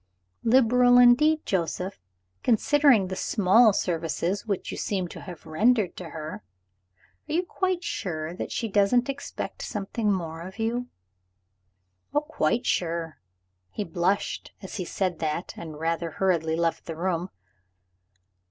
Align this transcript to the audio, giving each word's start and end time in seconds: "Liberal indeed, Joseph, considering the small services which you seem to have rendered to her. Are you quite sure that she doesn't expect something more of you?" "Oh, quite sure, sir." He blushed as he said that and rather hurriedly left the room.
"Liberal 0.43 0.97
indeed, 0.97 1.45
Joseph, 1.45 1.99
considering 2.41 3.05
the 3.05 3.15
small 3.15 3.71
services 3.71 4.47
which 4.47 4.71
you 4.71 4.75
seem 4.79 5.07
to 5.09 5.21
have 5.21 5.45
rendered 5.45 5.95
to 5.97 6.09
her. 6.09 6.43
Are 7.29 7.31
you 7.33 7.43
quite 7.45 7.83
sure 7.83 8.33
that 8.33 8.51
she 8.51 8.67
doesn't 8.67 9.09
expect 9.09 9.61
something 9.61 10.11
more 10.11 10.41
of 10.41 10.57
you?" 10.57 10.87
"Oh, 12.15 12.21
quite 12.21 12.65
sure, 12.65 13.19
sir." 13.19 13.21
He 13.69 13.83
blushed 13.83 14.53
as 14.63 14.77
he 14.77 14.85
said 14.85 15.19
that 15.19 15.53
and 15.55 15.79
rather 15.79 16.09
hurriedly 16.09 16.55
left 16.55 16.87
the 16.87 16.95
room. 16.95 17.29